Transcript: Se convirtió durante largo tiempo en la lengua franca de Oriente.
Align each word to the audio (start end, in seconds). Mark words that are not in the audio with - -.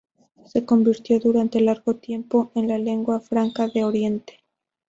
Se 0.47 0.65
convirtió 0.65 1.19
durante 1.19 1.61
largo 1.61 1.95
tiempo 1.95 2.49
en 2.55 2.67
la 2.69 2.79
lengua 2.79 3.19
franca 3.19 3.67
de 3.67 3.83
Oriente. 3.83 4.39